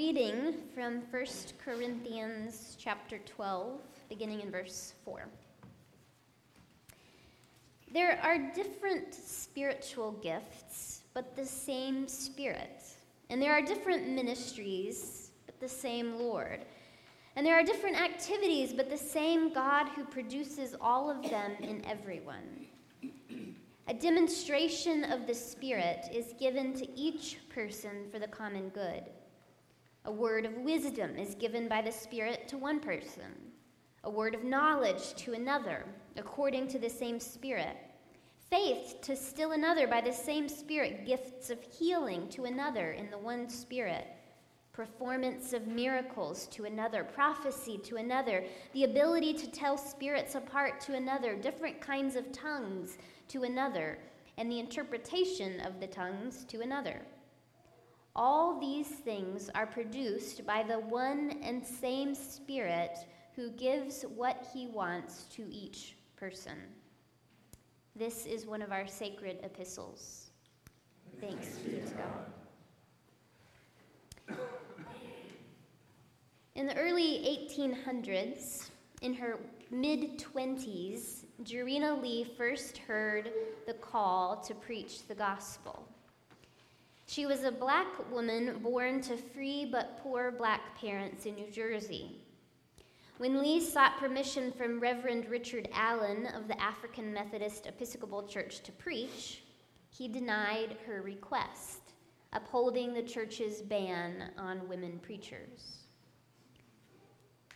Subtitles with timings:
[0.00, 1.26] reading from 1
[1.62, 5.28] Corinthians chapter 12, beginning in verse 4.
[7.92, 12.82] There are different spiritual gifts, but the same Spirit.
[13.28, 16.64] And there are different ministries, but the same Lord.
[17.36, 21.84] And there are different activities, but the same God who produces all of them in
[21.84, 22.64] everyone.
[23.86, 29.02] A demonstration of the Spirit is given to each person for the common good.
[30.06, 33.52] A word of wisdom is given by the Spirit to one person,
[34.02, 35.84] a word of knowledge to another,
[36.16, 37.76] according to the same Spirit.
[38.48, 43.18] Faith to still another by the same Spirit, gifts of healing to another in the
[43.18, 44.06] one Spirit,
[44.72, 50.94] performance of miracles to another, prophecy to another, the ability to tell spirits apart to
[50.94, 52.96] another, different kinds of tongues
[53.28, 53.98] to another,
[54.38, 57.02] and the interpretation of the tongues to another.
[58.16, 62.98] All these things are produced by the one and same Spirit
[63.36, 66.56] who gives what he wants to each person.
[67.94, 70.30] This is one of our sacred epistles.
[71.20, 71.94] Thanks be to
[74.28, 74.38] God.
[76.54, 78.70] In the early 1800s,
[79.02, 79.38] in her
[79.70, 83.32] mid 20s, Jarena Lee first heard
[83.66, 85.86] the call to preach the gospel.
[87.10, 92.20] She was a black woman born to free but poor black parents in New Jersey.
[93.18, 98.70] When Lee sought permission from Reverend Richard Allen of the African Methodist Episcopal Church to
[98.70, 99.42] preach,
[99.88, 101.80] he denied her request,
[102.32, 105.78] upholding the church's ban on women preachers.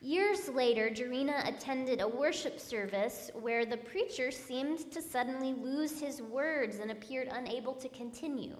[0.00, 6.22] Years later, Jarena attended a worship service where the preacher seemed to suddenly lose his
[6.22, 8.54] words and appeared unable to continue.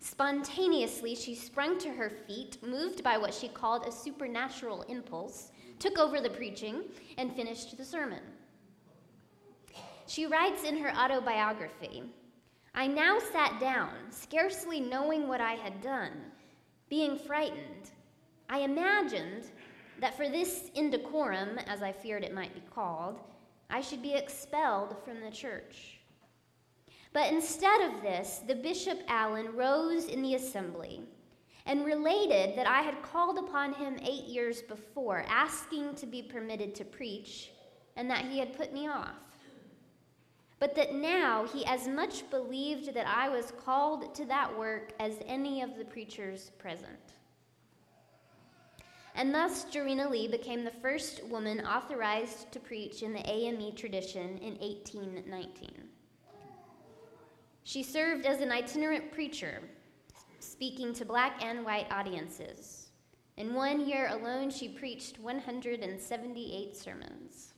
[0.00, 5.98] Spontaneously, she sprung to her feet, moved by what she called a supernatural impulse, took
[5.98, 6.84] over the preaching,
[7.16, 8.22] and finished the sermon.
[10.06, 12.04] She writes in her autobiography
[12.74, 16.12] I now sat down, scarcely knowing what I had done,
[16.88, 17.90] being frightened.
[18.48, 19.50] I imagined
[20.00, 23.18] that for this indecorum, as I feared it might be called,
[23.68, 25.97] I should be expelled from the church.
[27.12, 31.02] But instead of this, the Bishop Allen rose in the assembly
[31.66, 36.74] and related that I had called upon him eight years before, asking to be permitted
[36.76, 37.50] to preach,
[37.96, 39.16] and that he had put me off.
[40.58, 45.14] But that now he as much believed that I was called to that work as
[45.26, 47.14] any of the preachers present.
[49.14, 54.38] And thus, Jarena Lee became the first woman authorized to preach in the AME tradition
[54.38, 55.88] in 1819.
[57.64, 59.60] She served as an itinerant preacher,
[60.40, 62.88] speaking to black and white audiences.
[63.36, 67.54] In one year alone, she preached 178 sermons.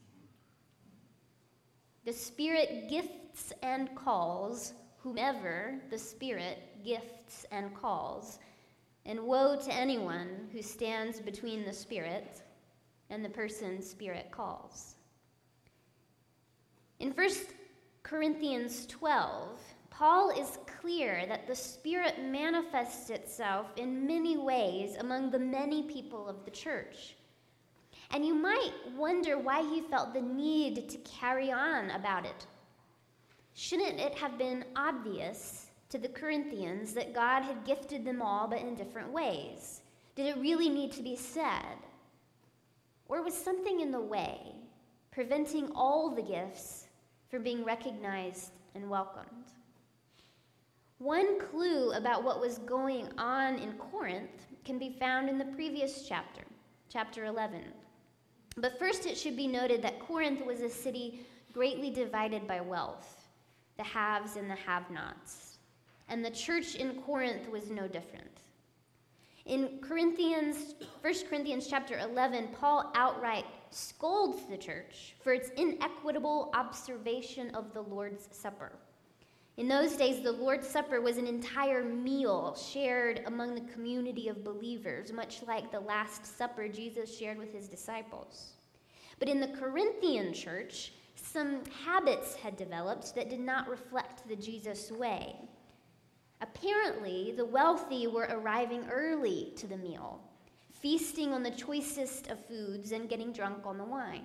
[2.05, 8.39] The Spirit gifts and calls whomever the Spirit gifts and calls.
[9.06, 12.43] And woe to anyone who stands between the Spirit
[13.09, 14.97] and the person Spirit calls.
[16.99, 17.28] In 1
[18.03, 19.59] Corinthians 12,
[20.00, 26.27] Paul is clear that the Spirit manifests itself in many ways among the many people
[26.27, 27.16] of the church.
[28.10, 32.47] And you might wonder why he felt the need to carry on about it.
[33.53, 38.62] Shouldn't it have been obvious to the Corinthians that God had gifted them all, but
[38.62, 39.83] in different ways?
[40.16, 41.77] Did it really need to be said?
[43.06, 44.55] Or was something in the way,
[45.10, 46.87] preventing all the gifts
[47.28, 49.53] from being recognized and welcomed?
[51.00, 56.06] One clue about what was going on in Corinth can be found in the previous
[56.06, 56.43] chapter,
[56.91, 57.62] chapter 11.
[58.59, 61.21] But first, it should be noted that Corinth was a city
[61.55, 63.31] greatly divided by wealth,
[63.78, 65.56] the haves and the have nots.
[66.10, 68.43] And the church in Corinth was no different.
[69.47, 77.54] In Corinthians, 1 Corinthians chapter 11, Paul outright scolds the church for its inequitable observation
[77.54, 78.72] of the Lord's Supper.
[79.60, 84.42] In those days, the Lord's Supper was an entire meal shared among the community of
[84.42, 88.54] believers, much like the Last Supper Jesus shared with his disciples.
[89.18, 94.91] But in the Corinthian church, some habits had developed that did not reflect the Jesus
[94.91, 95.36] way.
[96.41, 100.22] Apparently, the wealthy were arriving early to the meal,
[100.72, 104.24] feasting on the choicest of foods and getting drunk on the wine.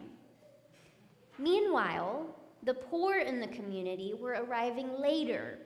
[1.38, 5.60] Meanwhile, the poor in the community were arriving later,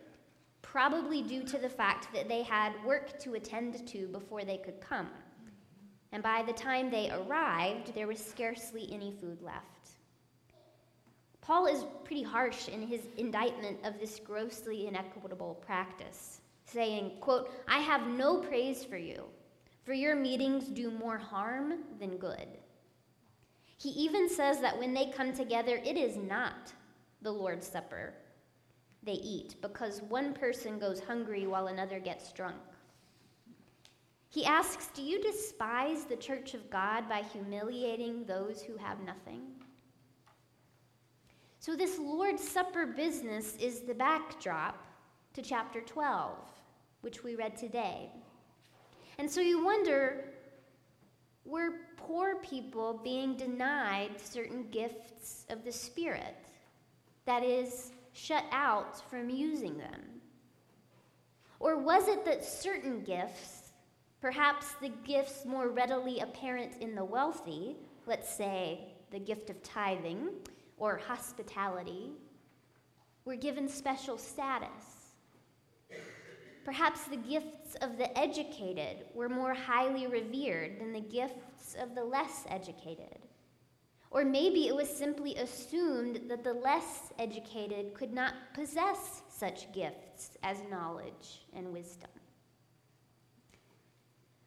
[0.61, 4.81] probably due to the fact that they had work to attend to before they could
[4.81, 5.09] come,
[6.11, 9.91] and by the time they arrived, there was scarcely any food left.
[11.41, 17.79] Paul is pretty harsh in his indictment of this grossly inequitable practice, saying, quote, I
[17.79, 19.23] have no praise for you,
[19.83, 22.47] for your meetings do more harm than good.
[23.77, 26.73] He even says that when they come together, it is not
[27.21, 28.13] the Lord's Supper
[29.03, 32.57] they eat, because one person goes hungry while another gets drunk.
[34.29, 39.41] He asks, Do you despise the church of God by humiliating those who have nothing?
[41.59, 44.85] So, this Lord's Supper business is the backdrop
[45.33, 46.37] to chapter 12,
[47.01, 48.09] which we read today.
[49.17, 50.25] And so you wonder
[51.45, 56.48] were poor people being denied certain gifts of the Spirit?
[57.29, 60.01] That is, shut out from using them?
[61.59, 63.59] Or was it that certain gifts
[64.21, 70.29] Perhaps the gifts more readily apparent in the wealthy, let's say the gift of tithing
[70.77, 72.11] or hospitality,
[73.23, 75.13] were given special status.
[76.65, 82.03] Perhaps the gifts of the educated were more highly revered than the gifts of the
[82.03, 83.19] less educated.
[84.11, 90.31] Or maybe it was simply assumed that the less educated could not possess such gifts
[90.41, 92.09] as knowledge and wisdom.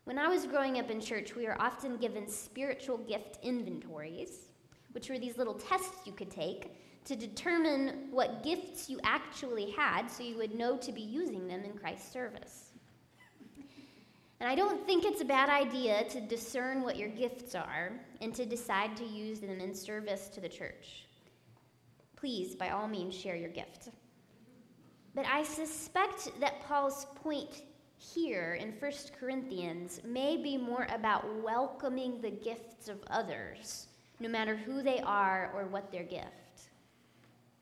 [0.04, 4.50] When I was growing up in church, we were often given spiritual gift inventories,
[4.90, 10.08] which were these little tests you could take to determine what gifts you actually had
[10.08, 12.71] so you would know to be using them in Christ's service.
[14.42, 18.34] And I don't think it's a bad idea to discern what your gifts are and
[18.34, 21.06] to decide to use them in service to the church.
[22.16, 23.90] Please, by all means, share your gift.
[25.14, 27.62] But I suspect that Paul's point
[27.98, 33.86] here in 1 Corinthians may be more about welcoming the gifts of others,
[34.18, 36.70] no matter who they are or what their gift.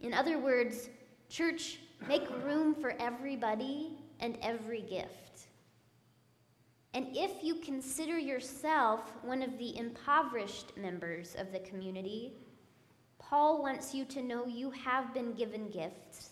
[0.01, 0.89] In other words,
[1.29, 5.30] church, make room for everybody and every gift.
[6.93, 12.33] And if you consider yourself one of the impoverished members of the community,
[13.19, 16.31] Paul wants you to know you have been given gifts,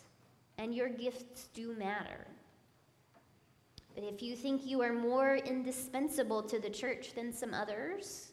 [0.57, 2.27] and your gifts do matter.
[3.95, 8.33] But if you think you are more indispensable to the church than some others,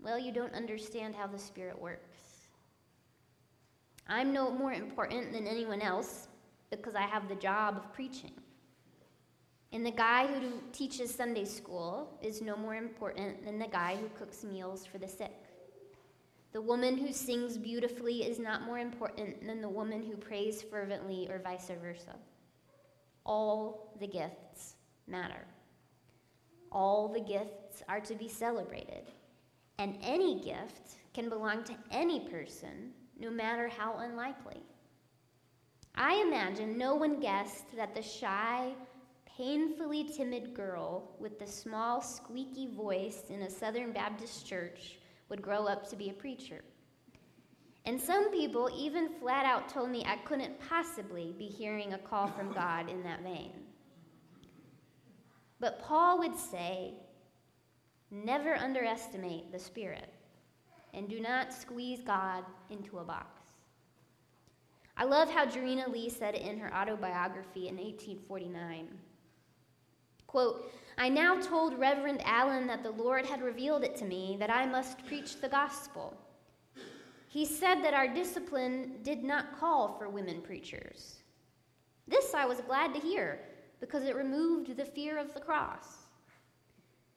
[0.00, 2.18] well, you don't understand how the Spirit works.
[4.06, 6.28] I'm no more important than anyone else
[6.70, 8.32] because I have the job of preaching.
[9.72, 14.08] And the guy who teaches Sunday school is no more important than the guy who
[14.18, 15.44] cooks meals for the sick.
[16.52, 21.28] The woman who sings beautifully is not more important than the woman who prays fervently
[21.28, 22.14] or vice versa
[23.28, 24.74] all the gifts
[25.06, 25.46] matter.
[26.72, 29.12] All the gifts are to be celebrated.
[29.78, 34.62] And any gift can belong to any person, no matter how unlikely.
[35.94, 38.72] I imagine no one guessed that the shy,
[39.38, 44.98] painfully timid girl with the small, squeaky voice in a Southern Baptist church
[45.28, 46.64] would grow up to be a preacher.
[47.86, 52.26] And some people even flat out told me I couldn't possibly be hearing a call
[52.26, 53.52] from God in that vein.
[55.60, 56.94] But Paul would say,
[58.10, 60.12] never underestimate the Spirit
[60.94, 63.40] and do not squeeze God into a box.
[64.96, 68.88] I love how Jarena Lee said it in her autobiography in 1849.
[70.28, 74.50] Quote, I now told Reverend Allen that the Lord had revealed it to me that
[74.50, 76.14] I must preach the gospel.
[77.28, 81.22] He said that our discipline did not call for women preachers.
[82.06, 83.40] This I was glad to hear
[83.80, 86.08] because it removed the fear of the cross.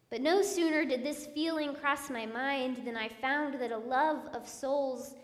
[0.10, 4.26] But no sooner did this feeling cross my mind than I found that a love
[4.34, 5.16] of souls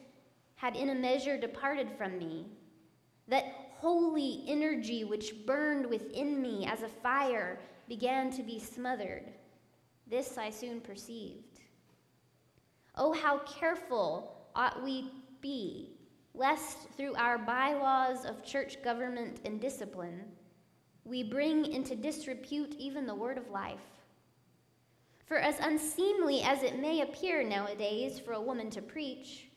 [0.56, 2.48] had in a measure departed from me.
[3.29, 3.46] That
[3.77, 9.24] holy energy which burned within me as a fire began to be smothered.
[10.10, 11.62] This I soon perceived.
[12.96, 15.91] Oh, how careful ought we be,
[16.34, 20.24] lest through our bylaws of church government and discipline,
[21.06, 23.79] we bring into disrepute even the word of life?
[25.25, 29.50] For as unseemly as it may appear nowadays for a woman to preach,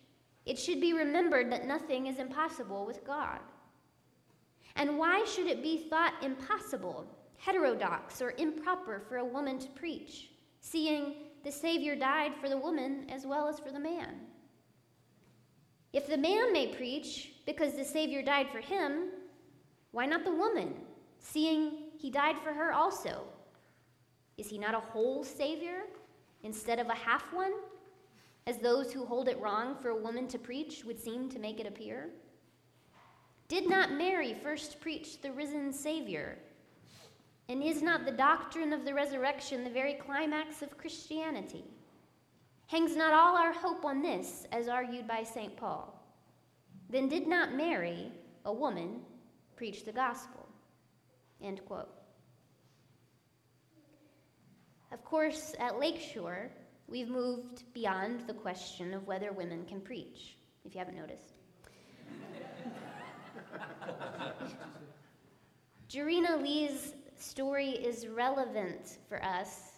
[0.45, 3.39] it should be remembered that nothing is impossible with God.
[4.75, 7.07] And why should it be thought impossible,
[7.41, 10.31] heterodox, or improper for a woman to preach,
[10.61, 14.21] seeing the Savior died for the woman as well as for the man?
[15.93, 19.09] If the man may preach because the Savior died for him,
[19.93, 20.75] why not the woman,
[21.19, 23.25] seeing he died for her also?
[24.37, 25.83] Is he not a whole Savior
[26.43, 27.53] instead of a half one,
[28.47, 31.59] as those who hold it wrong for a woman to preach would seem to make
[31.59, 32.11] it appear?
[33.49, 36.39] Did not Mary first preach the risen Savior?
[37.51, 41.65] And is not the doctrine of the resurrection the very climax of Christianity?
[42.69, 45.57] Hangs not all our hope on this, as argued by St.
[45.57, 46.01] Paul?
[46.89, 48.13] Then did not Mary,
[48.45, 49.01] a woman,
[49.57, 50.47] preach the gospel?
[51.43, 51.89] End quote.
[54.93, 56.53] Of course, at Lakeshore,
[56.87, 61.33] we've moved beyond the question of whether women can preach, if you haven't noticed.
[65.91, 69.73] Jarena Lee's story is relevant for us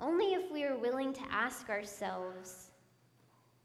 [0.00, 2.70] only if we are willing to ask ourselves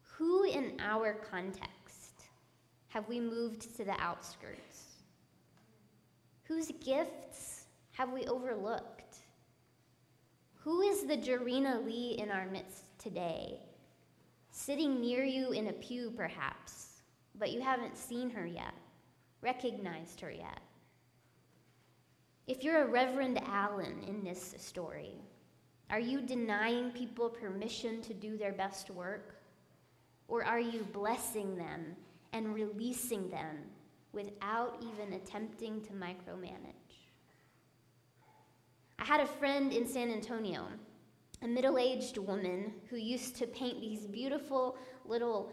[0.01, 2.24] who in our context
[2.88, 4.84] have we moved to the outskirts?
[6.44, 9.17] Whose gifts have we overlooked?
[10.56, 13.60] Who is the Jarena Lee in our midst today?
[14.50, 17.01] Sitting near you in a pew, perhaps,
[17.38, 18.74] but you haven't seen her yet,
[19.41, 20.60] recognized her yet.
[22.48, 25.16] If you're a Reverend Allen in this story,
[25.89, 29.36] are you denying people permission to do their best work?
[30.30, 31.98] Or are you blessing them
[32.32, 33.58] and releasing them
[34.13, 37.10] without even attempting to micromanage?
[38.98, 40.68] I had a friend in San Antonio,
[41.42, 45.51] a middle aged woman who used to paint these beautiful little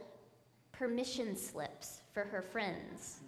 [0.71, 3.19] permission slips for her friends.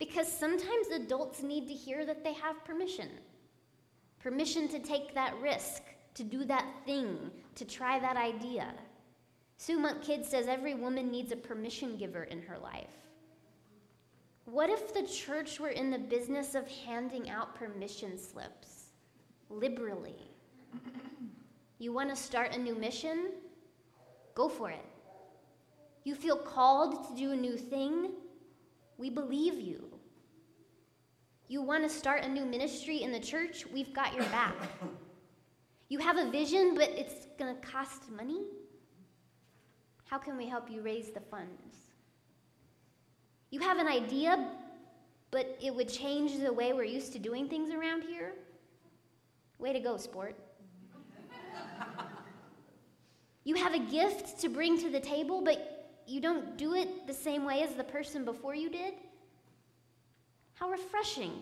[0.00, 3.10] Because sometimes adults need to hear that they have permission
[4.20, 5.82] permission to take that risk,
[6.14, 8.74] to do that thing, to try that idea.
[9.56, 12.96] Sue Monk Kidd says every woman needs a permission giver in her life.
[14.44, 18.90] What if the church were in the business of handing out permission slips
[19.48, 20.30] liberally?
[21.78, 23.32] You want to start a new mission?
[24.34, 24.84] Go for it.
[26.04, 28.10] You feel called to do a new thing?
[28.98, 29.89] We believe you.
[31.50, 33.66] You want to start a new ministry in the church?
[33.74, 34.54] We've got your back.
[35.88, 38.44] You have a vision, but it's going to cost money?
[40.04, 41.74] How can we help you raise the funds?
[43.50, 44.46] You have an idea,
[45.32, 48.34] but it would change the way we're used to doing things around here?
[49.58, 50.36] Way to go, sport.
[53.42, 57.12] you have a gift to bring to the table, but you don't do it the
[57.12, 58.94] same way as the person before you did?
[60.60, 61.32] How refreshing.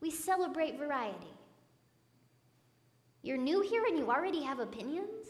[0.00, 1.26] We celebrate variety.
[3.20, 5.26] You're new here and you already have opinions?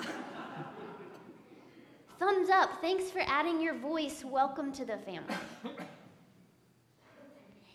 [2.18, 2.80] Thumbs up.
[2.80, 4.24] Thanks for adding your voice.
[4.24, 5.34] Welcome to the family.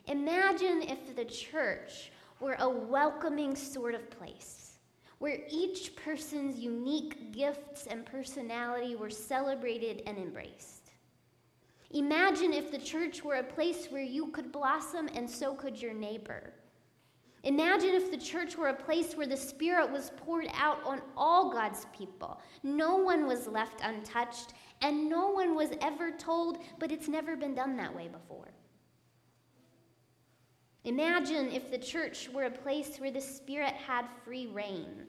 [0.08, 4.80] Imagine if the church were a welcoming sort of place
[5.20, 10.81] where each person's unique gifts and personality were celebrated and embraced.
[11.94, 15.94] Imagine if the church were a place where you could blossom and so could your
[15.94, 16.54] neighbor.
[17.44, 21.52] Imagine if the church were a place where the Spirit was poured out on all
[21.52, 22.40] God's people.
[22.64, 27.56] No one was left untouched, and no one was ever told, but it's never been
[27.56, 28.52] done that way before.
[30.84, 35.08] Imagine if the church were a place where the Spirit had free rein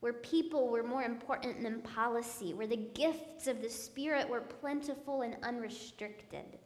[0.00, 5.22] where people were more important than policy, where the gifts of the Spirit were plentiful
[5.22, 6.58] and unrestricted.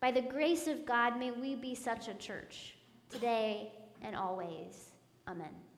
[0.00, 2.74] By the grace of God, may we be such a church
[3.10, 4.92] today and always.
[5.28, 5.69] Amen.